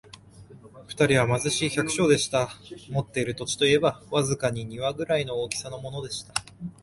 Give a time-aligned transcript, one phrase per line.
[0.87, 2.49] 二人は貧しい百姓でした。
[2.89, 6.33] 持っている土地といえば、わずかに庭ぐらいの大きさのものでした。